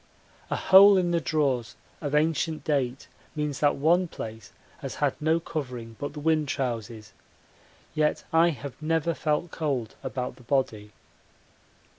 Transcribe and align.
A 0.49 0.55
hole 0.55 0.97
in 0.97 1.11
the 1.11 1.21
drawers 1.21 1.75
of 2.01 2.15
ancient 2.15 2.63
date 2.63 3.07
means 3.35 3.59
that 3.59 3.75
one 3.75 4.07
place 4.07 4.51
has 4.79 4.95
had 4.95 5.13
no 5.21 5.39
covering 5.39 5.95
but 5.99 6.13
the 6.13 6.19
wind 6.19 6.47
trousers, 6.47 7.13
yet 7.93 8.23
I 8.33 8.49
have 8.49 8.81
never 8.81 9.13
felt 9.13 9.51
cold 9.51 9.93
about 10.03 10.37
the 10.37 10.41
body. 10.43 10.91